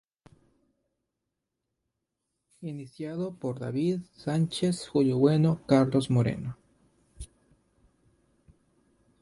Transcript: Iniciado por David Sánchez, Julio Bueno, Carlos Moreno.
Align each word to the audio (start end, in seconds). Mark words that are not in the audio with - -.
Iniciado 2.63 3.35
por 3.35 3.59
David 3.59 3.99
Sánchez, 4.15 4.87
Julio 4.87 5.19
Bueno, 5.19 5.61
Carlos 5.67 6.09
Moreno. 6.09 6.57